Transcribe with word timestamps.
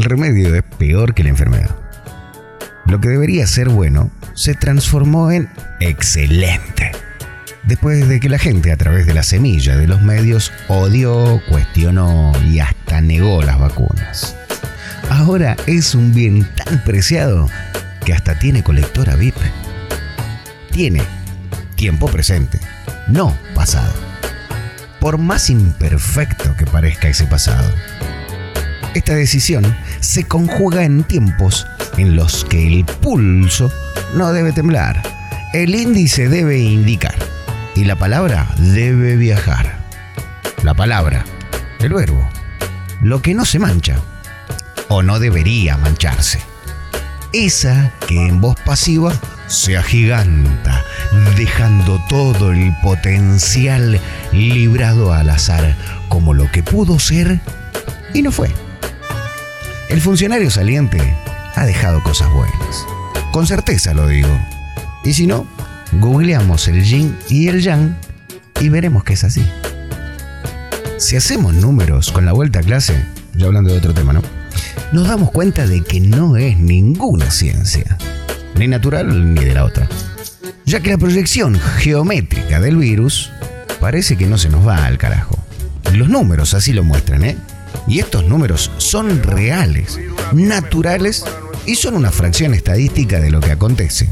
el 0.00 0.04
remedio 0.04 0.54
es 0.54 0.62
peor 0.78 1.12
que 1.12 1.22
la 1.22 1.28
enfermedad. 1.28 1.76
Lo 2.86 3.02
que 3.02 3.10
debería 3.10 3.46
ser 3.46 3.68
bueno 3.68 4.10
se 4.32 4.54
transformó 4.54 5.30
en 5.30 5.50
excelente. 5.78 6.92
Después 7.64 8.08
de 8.08 8.18
que 8.18 8.30
la 8.30 8.38
gente 8.38 8.72
a 8.72 8.78
través 8.78 9.06
de 9.06 9.12
la 9.12 9.22
semilla 9.22 9.76
de 9.76 9.86
los 9.86 10.00
medios 10.00 10.52
odió, 10.68 11.42
cuestionó 11.50 12.32
y 12.46 12.60
hasta 12.60 13.02
negó 13.02 13.42
las 13.42 13.58
vacunas. 13.58 14.34
Ahora 15.10 15.54
es 15.66 15.94
un 15.94 16.14
bien 16.14 16.48
tan 16.56 16.82
preciado 16.82 17.50
que 18.06 18.14
hasta 18.14 18.38
tiene 18.38 18.62
colectora 18.62 19.16
VIP. 19.16 19.36
Tiene 20.70 21.02
tiempo 21.74 22.08
presente, 22.08 22.58
no 23.06 23.36
pasado. 23.54 23.92
Por 24.98 25.18
más 25.18 25.50
imperfecto 25.50 26.56
que 26.56 26.64
parezca 26.64 27.08
ese 27.08 27.26
pasado. 27.26 27.70
Esta 28.94 29.14
decisión 29.14 29.64
se 30.00 30.24
conjuga 30.24 30.84
en 30.84 31.04
tiempos 31.04 31.66
en 31.96 32.16
los 32.16 32.44
que 32.44 32.66
el 32.66 32.84
pulso 32.84 33.70
no 34.14 34.32
debe 34.32 34.52
temblar, 34.52 35.02
el 35.52 35.74
índice 35.74 36.28
debe 36.28 36.58
indicar 36.58 37.14
y 37.74 37.84
la 37.84 37.96
palabra 37.96 38.48
debe 38.58 39.16
viajar. 39.16 39.78
La 40.62 40.74
palabra, 40.74 41.24
el 41.80 41.92
verbo, 41.92 42.28
lo 43.00 43.22
que 43.22 43.34
no 43.34 43.44
se 43.44 43.58
mancha 43.58 43.96
o 44.88 45.02
no 45.02 45.18
debería 45.18 45.76
mancharse. 45.76 46.40
Esa 47.32 47.92
que 48.08 48.26
en 48.26 48.40
voz 48.40 48.56
pasiva 48.64 49.12
se 49.46 49.76
agiganta, 49.76 50.84
dejando 51.36 52.00
todo 52.08 52.52
el 52.52 52.74
potencial 52.82 54.00
librado 54.32 55.12
al 55.12 55.30
azar 55.30 55.76
como 56.08 56.34
lo 56.34 56.50
que 56.50 56.62
pudo 56.62 56.98
ser 56.98 57.40
y 58.14 58.22
no 58.22 58.32
fue. 58.32 58.50
El 59.90 60.00
funcionario 60.00 60.52
saliente 60.52 60.98
ha 61.56 61.66
dejado 61.66 62.00
cosas 62.04 62.32
buenas. 62.32 62.86
Con 63.32 63.48
certeza 63.48 63.92
lo 63.92 64.06
digo. 64.06 64.28
Y 65.02 65.14
si 65.14 65.26
no, 65.26 65.48
googleamos 65.94 66.68
el 66.68 66.84
yin 66.84 67.18
y 67.28 67.48
el 67.48 67.60
yang 67.60 67.96
y 68.60 68.68
veremos 68.68 69.02
que 69.02 69.14
es 69.14 69.24
así. 69.24 69.44
Si 70.96 71.16
hacemos 71.16 71.54
números 71.54 72.12
con 72.12 72.24
la 72.24 72.32
vuelta 72.32 72.60
a 72.60 72.62
clase, 72.62 73.04
ya 73.34 73.46
hablando 73.46 73.72
de 73.72 73.78
otro 73.78 73.92
tema, 73.92 74.12
¿no? 74.12 74.22
Nos 74.92 75.08
damos 75.08 75.32
cuenta 75.32 75.66
de 75.66 75.82
que 75.82 75.98
no 75.98 76.36
es 76.36 76.56
ninguna 76.56 77.28
ciencia, 77.32 77.98
ni 78.54 78.68
natural 78.68 79.34
ni 79.34 79.44
de 79.44 79.54
la 79.54 79.64
otra. 79.64 79.88
Ya 80.66 80.78
que 80.78 80.90
la 80.90 80.98
proyección 80.98 81.58
geométrica 81.78 82.60
del 82.60 82.76
virus 82.76 83.32
parece 83.80 84.16
que 84.16 84.26
no 84.26 84.38
se 84.38 84.50
nos 84.50 84.64
va 84.64 84.86
al 84.86 84.98
carajo. 84.98 85.36
Los 85.94 86.08
números 86.08 86.54
así 86.54 86.72
lo 86.72 86.84
muestran, 86.84 87.24
¿eh? 87.24 87.36
Y 87.86 87.98
estos 87.98 88.24
números 88.24 88.70
son 88.78 89.22
reales, 89.22 89.98
naturales 90.32 91.24
y 91.66 91.74
son 91.74 91.94
una 91.94 92.10
fracción 92.10 92.54
estadística 92.54 93.20
de 93.20 93.30
lo 93.30 93.40
que 93.40 93.52
acontece. 93.52 94.08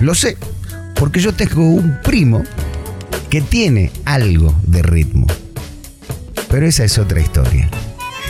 Lo 0.00 0.14
sé, 0.14 0.36
porque 0.94 1.20
yo 1.20 1.32
tengo 1.34 1.62
un 1.62 1.98
primo 2.02 2.42
que 3.30 3.40
tiene 3.40 3.90
algo 4.04 4.54
de 4.62 4.82
ritmo. 4.82 5.26
Pero 6.50 6.66
esa 6.66 6.84
es 6.84 6.98
otra 6.98 7.20
historia. 7.20 7.68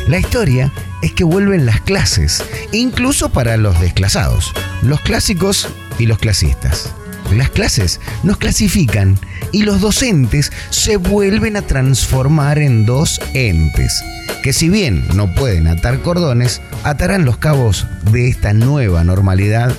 La 0.08 0.18
historia 0.18 0.72
es 1.02 1.12
que 1.12 1.24
vuelven 1.24 1.66
las 1.66 1.80
clases, 1.82 2.42
incluso 2.72 3.28
para 3.28 3.56
los 3.56 3.78
desclasados, 3.80 4.52
los 4.82 5.00
clásicos 5.00 5.68
y 5.98 6.06
los 6.06 6.18
clasistas. 6.18 6.90
Las 7.32 7.50
clases 7.50 8.00
nos 8.22 8.38
clasifican 8.38 9.18
y 9.52 9.62
los 9.62 9.80
docentes 9.80 10.52
se 10.70 10.96
vuelven 10.96 11.56
a 11.56 11.62
transformar 11.62 12.58
en 12.58 12.86
dos 12.86 13.20
entes, 13.34 14.02
que 14.42 14.52
si 14.52 14.68
bien 14.68 15.04
no 15.14 15.34
pueden 15.34 15.66
atar 15.66 16.00
cordones, 16.00 16.60
atarán 16.84 17.24
los 17.24 17.38
cabos 17.38 17.86
de 18.12 18.28
esta 18.28 18.52
nueva 18.52 19.04
normalidad 19.04 19.74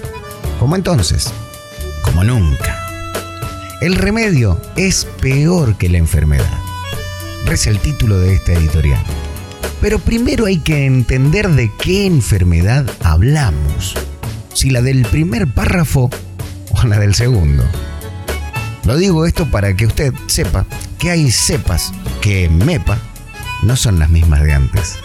como 0.59 0.75
entonces, 0.75 1.31
como 2.03 2.24
nunca. 2.24 2.78
El 3.81 3.96
remedio 3.96 4.62
es 4.75 5.06
peor 5.22 5.78
que 5.78 5.88
la 5.88 5.97
enfermedad. 5.97 6.51
Reza 7.46 7.69
el 7.69 7.80
título 7.80 8.19
de 8.19 8.36
esta 8.36 8.51
editorial. 8.51 9.01
Pero 9.80 10.00
primero 10.00 10.46
hay 10.46 10.59
que 10.59 10.86
entender 10.86 11.47
de 11.50 11.72
qué 11.81 12.06
enfermedad 12.06 12.86
hablamos. 13.01 13.96
Si 14.53 14.69
la 14.69 14.81
del 14.81 15.03
primer 15.03 15.47
párrafo 15.47 16.09
o 16.72 16.88
la 16.88 17.00
del 17.00 17.16
segundo. 17.16 17.63
Lo 18.89 18.97
digo 18.97 19.27
esto 19.27 19.45
para 19.45 19.75
que 19.75 19.85
usted 19.85 20.16
sepa 20.25 20.66
que 20.97 21.11
hay 21.11 21.29
cepas 21.29 21.94
que 22.22 22.50
MEPA 22.50 22.97
no 23.61 23.75
son 23.75 24.00
las 24.00 24.09
mismas 24.09 24.41
de 24.41 24.51
antes. 24.51 24.95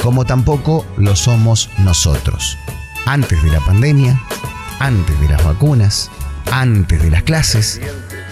Como 0.00 0.24
tampoco 0.24 0.86
lo 0.96 1.16
somos 1.16 1.68
nosotros. 1.78 2.56
Antes 3.04 3.42
de 3.42 3.50
la 3.50 3.58
pandemia, 3.58 4.22
antes 4.78 5.20
de 5.20 5.28
las 5.28 5.42
vacunas, 5.42 6.12
antes 6.52 7.02
de 7.02 7.10
las 7.10 7.24
clases 7.24 7.80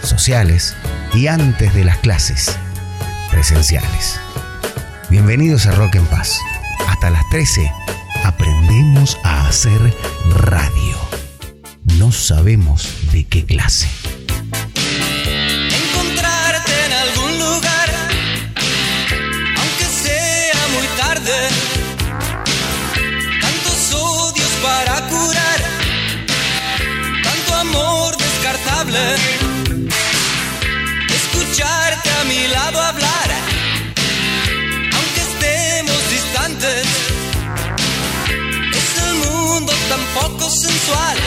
sociales 0.05 0.77
y 1.15 1.27
antes 1.27 1.75
de 1.75 1.85
las 1.85 1.99
clases 1.99 2.57
presenciales. 3.29 4.21
Bienvenidos 5.11 5.67
a 5.67 5.73
Rock 5.73 5.97
en 5.97 6.07
Paz. 6.07 6.39
Hasta 6.87 7.11
las 7.11 7.29
13 7.31 7.73
aprendemos 8.23 9.19
a 9.25 9.49
hacer 9.49 9.97
radio. 10.33 10.97
No 11.99 12.13
sabemos 12.13 12.89
de 13.11 13.25
qué 13.25 13.45
clase. 13.45 13.89
Descartable. 28.19 29.01
Escucharte 31.09 32.11
a 32.21 32.25
mi 32.25 32.47
lado 32.49 32.81
hablar, 32.81 33.31
aunque 34.97 35.21
estemos 35.21 36.11
distantes. 36.11 36.87
Es 38.81 39.03
el 39.07 39.15
mundo 39.15 39.73
tan 39.89 40.01
poco 40.23 40.51
sensual 40.51 41.19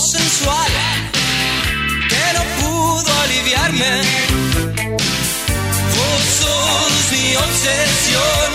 sensual 0.00 0.70
que 2.08 2.24
no 2.36 2.42
pudo 2.60 3.10
aliviarme. 3.22 3.92
Vos 5.96 6.22
sos 6.40 6.92
mi 7.12 7.36
obsesión, 7.36 8.48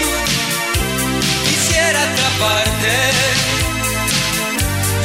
quisiera 1.45 1.99
atraparte. 2.01 2.97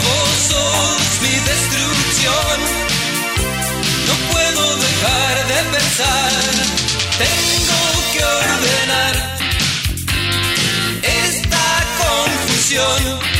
Vos 0.04 0.32
sos 0.50 1.10
mi 1.24 1.36
destrucción, 1.50 2.56
no 4.08 4.14
puedo 4.32 4.76
dejar 4.76 5.34
de 5.52 5.60
pensar. 5.76 6.32
Tengo 7.18 7.80
que 8.12 8.24
ordenar 8.24 9.14
esta 11.02 11.64
confusión. 11.98 13.39